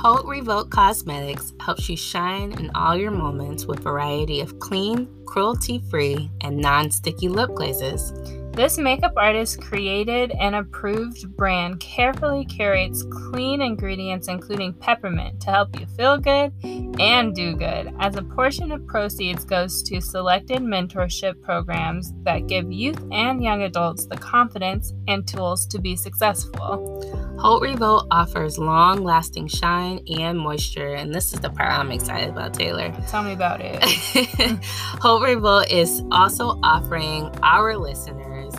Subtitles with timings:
[0.00, 5.06] Haute Revolt Cosmetics helps you shine in all your moments with a variety of clean,
[5.26, 8.10] cruelty-free, and non-sticky lip glazes.
[8.52, 15.78] This makeup artist created an approved brand carefully curates clean ingredients, including peppermint, to help
[15.78, 16.54] you feel good
[16.98, 22.72] and do good, as a portion of proceeds goes to selected mentorship programs that give
[22.72, 27.29] youth and young adults the confidence and tools to be successful.
[27.40, 32.28] Haute Revolt offers long lasting shine and moisture, and this is the part I'm excited
[32.28, 32.94] about, Taylor.
[33.08, 33.82] Tell me about it.
[34.62, 38.52] Haute Revolt is also offering our listeners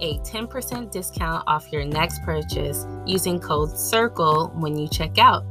[0.00, 5.44] a 10% discount off your next purchase using code CIRCLE when you check out.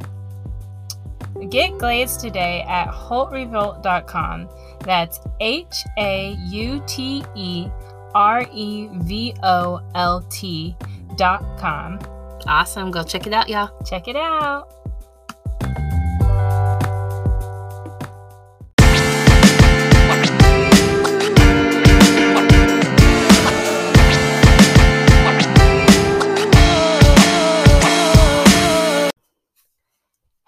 [1.49, 4.47] Get glazed today at hauterevolt.com.
[4.85, 7.67] That's H A U T E
[8.15, 11.99] R E V O L T.com.
[12.47, 12.91] Awesome.
[12.91, 13.69] Go check it out, y'all.
[13.83, 14.73] Check it out.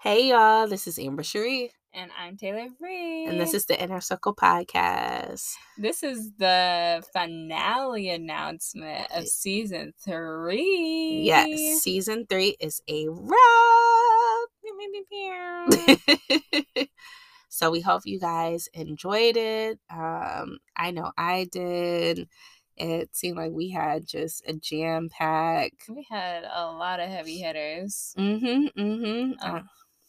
[0.02, 0.66] Hey, y'all.
[0.66, 1.70] This is Amber Cherie.
[1.92, 3.26] And I'm Taylor Free.
[3.26, 5.54] And this is the Inner Circle Podcast.
[5.76, 11.22] This is the finale announcement of season three.
[11.24, 13.36] Yes, season three is a wrap.
[17.48, 19.80] so we hope you guys enjoyed it.
[19.90, 22.28] Um, I know I did.
[22.76, 25.72] It seemed like we had just a jam pack.
[25.88, 28.14] We had a lot of heavy hitters.
[28.16, 28.80] Mm-hmm.
[28.80, 29.32] Mm-hmm.
[29.42, 29.56] Oh.
[29.56, 29.62] Uh,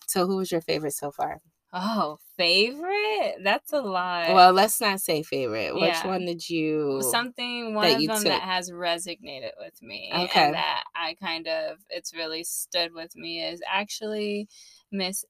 [0.06, 1.42] so who was your favorite so far?
[1.74, 3.36] Oh, favorite?
[3.44, 4.34] That's a lot.
[4.34, 5.74] Well, let's not say favorite.
[5.76, 6.02] Yeah.
[6.04, 8.26] Which one did you something one of them took?
[8.26, 10.12] that has resonated with me.
[10.14, 10.52] Okay.
[10.52, 14.50] that I kind of it's really stood with me is actually
[14.92, 15.24] Miss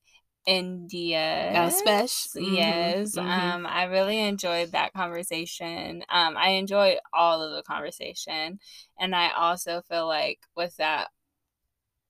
[0.47, 1.51] India.
[1.53, 2.41] Uh, Special.
[2.41, 2.55] Mm-hmm.
[2.55, 3.15] Yes.
[3.15, 3.29] Mm-hmm.
[3.29, 6.03] Um, I really enjoyed that conversation.
[6.09, 8.59] Um, I enjoyed all of the conversation.
[8.99, 11.09] And I also feel like with that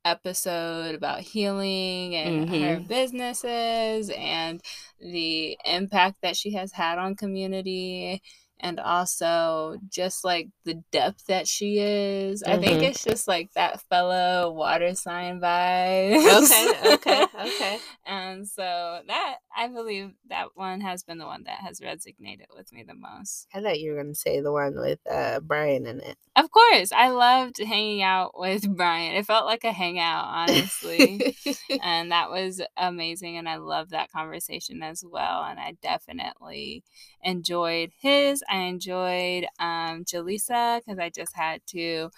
[0.06, 2.63] episode about healing and mm-hmm.
[2.63, 4.62] her businesses and
[5.00, 8.22] the impact that she has had on community
[8.61, 12.44] and also just like the depth that she is.
[12.44, 12.51] Mm-hmm.
[12.51, 12.83] I think mm-hmm.
[12.85, 16.44] it's just like that fellow water sign vibe.
[16.44, 17.79] Okay, okay, okay.
[18.05, 22.71] and so that I believe that one has been the one that has resonated with
[22.71, 23.47] me the most.
[23.53, 26.17] I thought you were gonna say the one with uh, Brian in it.
[26.35, 29.16] Of course, I loved hanging out with Brian.
[29.16, 31.35] It felt like a hangout, honestly,
[31.83, 33.38] and that was amazing.
[33.38, 35.44] And I loved that conversation as well.
[35.44, 36.83] And I definitely
[37.23, 38.44] enjoyed his.
[38.51, 42.09] I enjoyed um, Jaleesa because I just had to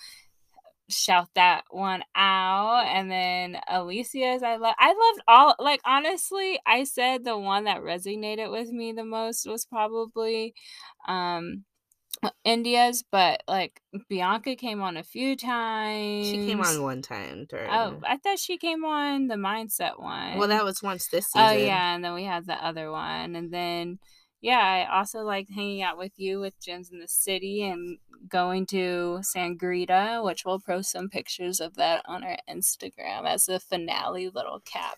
[0.90, 2.86] shout that one out.
[2.88, 7.82] And then alicia's i love i loved all like honestly i said the one that
[7.82, 10.54] resonated with me the most was probably
[11.08, 11.64] um
[12.44, 17.70] india's but like bianca came on a few times she came on one time during
[17.70, 20.38] oh i thought she came on the mindset one.
[20.38, 21.48] Well that was once this season.
[21.48, 23.36] oh yeah and then we had the other one.
[23.36, 24.00] And then
[24.44, 28.66] yeah, I also liked hanging out with you with Gems in the City and going
[28.68, 34.28] to Sangrita, which we'll post some pictures of that on our Instagram as a finale
[34.28, 34.98] little cap.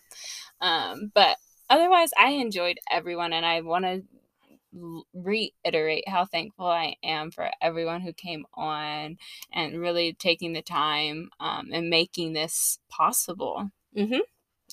[0.60, 1.36] Um, but
[1.70, 8.00] otherwise, I enjoyed everyone, and I want to reiterate how thankful I am for everyone
[8.00, 9.16] who came on
[9.52, 13.70] and really taking the time um, and making this possible.
[13.96, 14.18] Mm-hmm.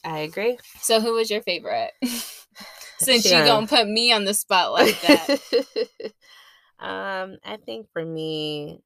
[0.03, 0.57] I agree.
[0.79, 1.91] So, who was your favorite?
[2.99, 5.29] Since you gonna put me on the spot like that.
[6.79, 8.81] um, I think for me,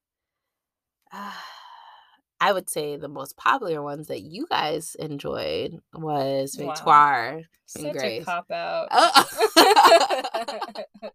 [1.12, 1.32] uh,
[2.40, 7.38] I would say the most popular ones that you guys enjoyed was Victoire wow.
[7.38, 8.26] and Such Grace.
[8.26, 8.90] cop out.
[8.92, 9.26] Oh.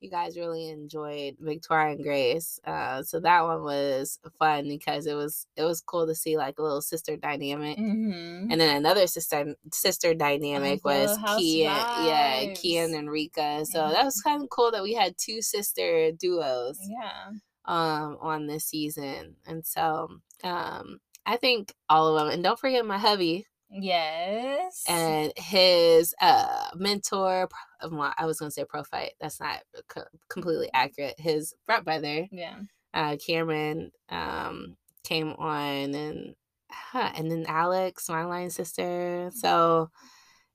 [0.00, 2.58] you guys really enjoyed Victoria and Grace.
[2.64, 6.58] Uh, so that one was fun because it was it was cool to see like
[6.58, 8.50] a little sister dynamic, mm-hmm.
[8.50, 13.64] and then another sister sister dynamic was Kian, yeah, Kian and Rika.
[13.66, 17.30] So that was kind of cool that we had two sister duos, yeah,
[17.66, 20.08] um, on this season, and so
[20.42, 23.46] um, I think all of them, and don't forget my hubby.
[23.70, 24.84] Yes.
[24.88, 27.48] And his uh mentor,
[27.90, 29.12] well, I was gonna say Prophyte.
[29.20, 31.18] That's not co- completely accurate.
[31.18, 32.56] His frat brother, yeah,
[32.94, 36.34] uh, Cameron, um, came on, and
[36.70, 39.30] huh, and then Alex, my line sister.
[39.34, 39.90] So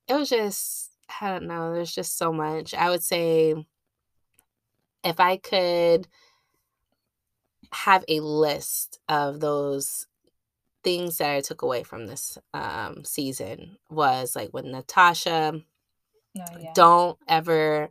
[0.07, 0.91] it was just,
[1.21, 1.73] I don't know.
[1.73, 2.73] There's just so much.
[2.73, 3.55] I would say,
[5.03, 6.07] if I could
[7.71, 10.07] have a list of those
[10.85, 15.61] things that I took away from this um season was like when Natasha
[16.37, 16.73] Oh, yeah.
[16.75, 17.89] don't ever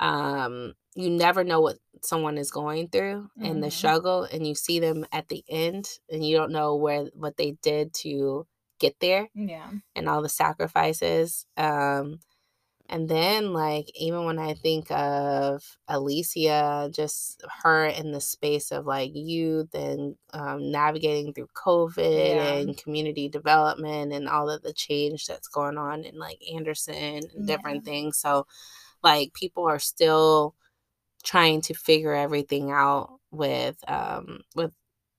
[0.00, 3.72] um you never know what someone is going through and the Mhm.
[3.72, 7.52] struggle and you see them at the end and you don't know where what they
[7.62, 8.46] did to
[8.80, 9.70] get there Yeah.
[9.96, 12.20] and all the sacrifices um
[12.88, 18.86] and then like even when i think of alicia just her in the space of
[18.86, 22.54] like youth and um, navigating through covid Yeah.
[22.54, 27.46] and community development and all of the change that's going on in like anderson and
[27.46, 28.46] different things so
[29.02, 30.54] like people are still
[31.24, 34.72] trying to figure everything out with um with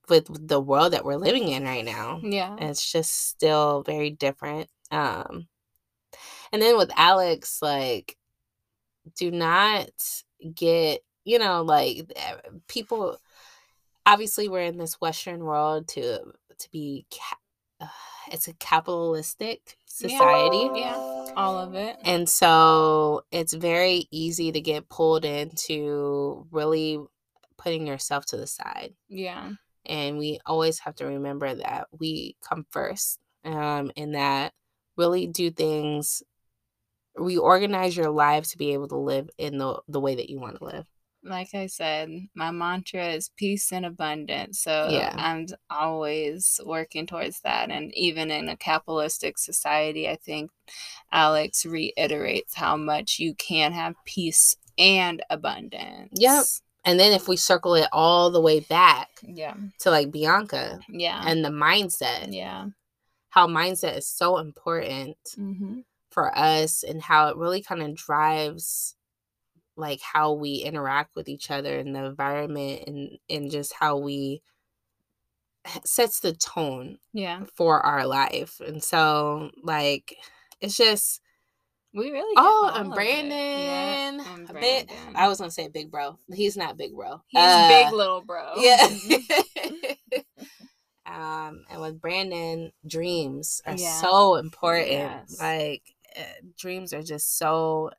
[0.08, 2.56] with the world that we're living in right now Yeah.
[2.58, 5.48] it's just still very different um
[6.52, 8.16] and then with alex like
[9.16, 9.88] do not
[10.54, 12.34] get you know like eh,
[12.68, 13.18] people
[14.06, 16.18] obviously we're in this western world to
[16.58, 17.06] to be
[17.80, 17.86] uh,
[18.30, 20.94] it's a capitalistic society Yeah.
[21.36, 21.96] All of it.
[22.04, 26.98] and so it's very easy to get pulled into really
[27.56, 29.52] putting yourself to the side Yeah.
[29.86, 34.52] and we always have to remember that we come first um and that
[34.96, 36.22] really do things
[37.16, 40.58] reorganize your life to be able to live in the the way that you want
[40.58, 40.86] to live
[41.22, 44.60] Like I said, my mantra is peace and abundance.
[44.60, 45.14] So Yeah.
[45.16, 47.70] I'm always working towards that.
[47.70, 50.50] And even in a capitalistic society, I think
[51.12, 56.10] Alex reiterates how much you can have peace and abundance.
[56.20, 56.44] Yep.
[56.86, 59.54] and then if we circle it all the way back Yeah.
[59.80, 61.22] to like bianca Yeah.
[61.26, 62.66] and the mindset yeah.
[63.30, 65.80] how mindset is so important Mm-hmm.
[66.14, 68.96] For us and how it really kind of drives
[69.76, 74.42] like how we interact with each other and the environment and and just how we
[75.84, 77.44] sets the tone Yeah.
[77.54, 80.16] for our life and so like
[80.60, 81.20] it's just
[81.94, 85.16] We really oh and brandon Yeah, and bit Brandon.
[85.16, 88.52] i was gonna say big bro he's not big bro He's Uh, big little bro.
[88.56, 88.86] yeah
[91.06, 94.00] um and with brandon dreams are Yeah.
[94.00, 95.38] so important Yes.
[95.40, 95.82] like
[96.58, 97.90] dreams are just so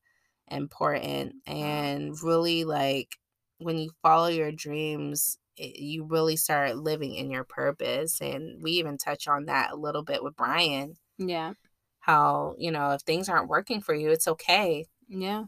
[0.49, 3.17] important and really like
[3.57, 8.71] when you follow your dreams it, you really start living in your purpose and we
[8.71, 11.53] even touch on that a little bit with brian yeah.
[11.99, 15.45] how you know if things aren't working for you it's okay Yeah.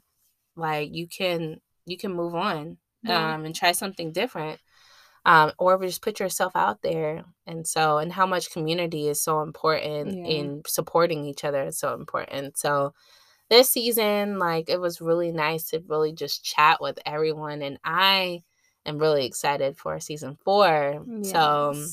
[0.55, 3.33] like you can you can move on Yeah.
[3.35, 4.59] um and try something different
[5.27, 9.41] um or just put yourself out there and so and how much community is so
[9.43, 10.25] important Yeah.
[10.25, 12.57] in supporting each other is so important.
[12.57, 12.95] So
[13.49, 18.41] this season like it was really nice to really just chat with everyone and i
[18.85, 21.05] am really excited for season four.
[21.23, 21.39] So
[21.71, 21.87] um,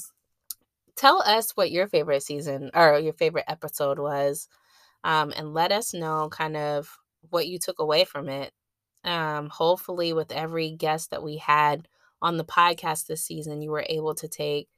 [0.96, 4.48] tell us what your favorite season or your favorite episode was
[5.04, 6.96] um, and let us know kind of
[7.30, 8.52] what you took away from it.
[9.04, 11.88] Um, hopefully with every guest that we had
[12.24, 14.68] on the podcast this season you were able to take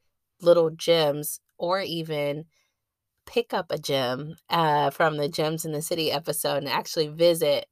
[0.41, 2.45] little gems or even
[3.25, 7.67] pick up a gem uh, from the gems in the city episode and actually visit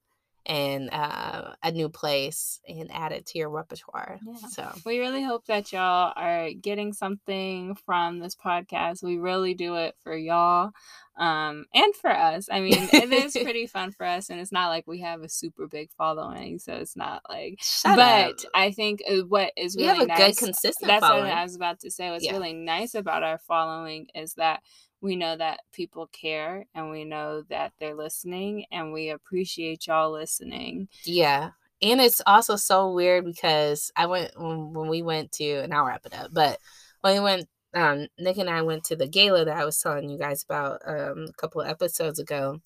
[0.46, 4.48] and uh, a new place and add it to your repertoire Yeah.
[4.50, 9.02] so We really hope that y'all are getting something from this podcast.
[9.02, 10.72] We really do it for y'all
[11.16, 12.48] um, and for us.
[12.50, 15.28] I mean, it is pretty fun for us, and it's not like we have a
[15.28, 17.58] super big following, so it's not like.
[17.62, 18.50] Shut but up.
[18.54, 20.38] I think uh, what is we really have a nice.
[20.40, 21.24] good consistent that's following.
[21.28, 22.10] what I was about to say.
[22.10, 22.32] What's Yeah.
[22.32, 24.62] really nice about our following is that
[25.04, 30.10] we know that people care and we know that they're listening and we appreciate y'all
[30.10, 30.88] listening.
[31.04, 31.50] Yeah.
[31.82, 36.06] And it's also so weird because I went when, we went to and I'll wrap
[36.06, 36.58] it up, but
[37.02, 40.08] when we went um Nick and I went to the gala that I was telling
[40.08, 42.60] you guys about um a couple of episodes ago.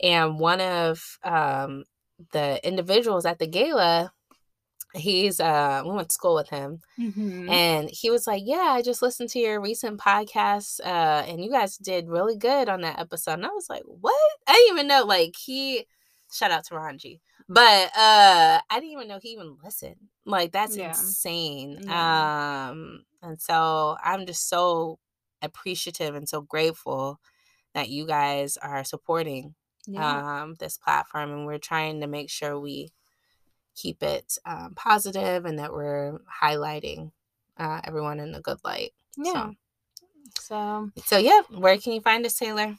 [0.00, 1.84] And one of um
[2.32, 4.10] the individuals at the gala,
[4.94, 7.48] he's uh we went to school with him Mm-hmm.
[7.50, 11.50] and he was like, Yeah, I just listened to your recent podcast, uh, and you
[11.50, 13.34] guys did really good on that episode.
[13.34, 14.14] And I was like, What?
[14.46, 15.86] I didn't even know like he
[16.32, 17.20] shout out to Ranji.
[17.48, 19.96] But uh I didn't even know he even listened.
[20.26, 20.88] Like that's Yeah.
[20.88, 21.80] insane.
[21.82, 22.68] Yeah.
[22.70, 24.98] Um and so I'm just so
[25.42, 27.20] appreciative and so grateful
[27.74, 29.54] that you guys are supporting
[29.86, 30.42] yeah.
[30.42, 32.90] um this platform and we're trying to make sure we
[33.80, 37.12] keep it um, positive and that we're highlighting
[37.58, 38.92] uh, everyone in a good light.
[39.16, 39.50] yeah.
[40.40, 42.76] So So, so yeah, where can you find us, Taylor?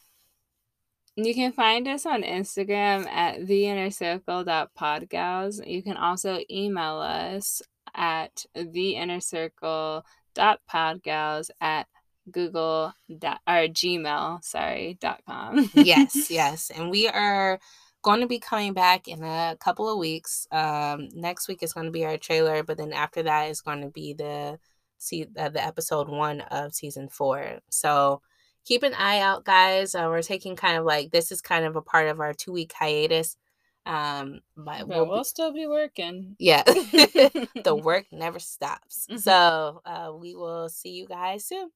[1.15, 5.67] you can find us on Instagram at theinnercircle.podgals.
[5.67, 7.61] You can also email us
[7.93, 11.87] at theinnercircle.podgals at
[12.31, 15.69] Google dot, or Gmail, sorry, dot com.
[15.73, 16.69] yes, yes.
[16.73, 17.59] And we are
[18.01, 20.47] going to be coming back in a couple of weeks.
[20.51, 23.81] Um, next week is going to be our trailer, but then after that is going
[23.81, 24.59] to be the
[24.97, 27.59] see uh, the episode one of season four.
[27.69, 28.21] So
[28.65, 29.95] keep an eye out, guys.
[29.95, 32.51] Uh, we're taking kind of like this is kind of a part of our two
[32.51, 33.37] week hiatus.
[33.85, 36.35] Um, but, but we'll, we'll be, still be working.
[36.37, 39.07] Yeah, the work never stops.
[39.09, 39.17] Mm-hmm.
[39.17, 41.71] So uh, we will see you guys soon.